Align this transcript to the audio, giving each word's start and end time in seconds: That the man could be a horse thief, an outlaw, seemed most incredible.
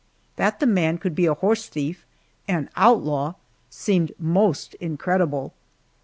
That 0.35 0.59
the 0.59 0.65
man 0.65 0.97
could 0.97 1.13
be 1.13 1.27
a 1.27 1.35
horse 1.35 1.67
thief, 1.67 2.07
an 2.47 2.71
outlaw, 2.75 3.35
seemed 3.69 4.13
most 4.17 4.73
incredible. 4.79 5.53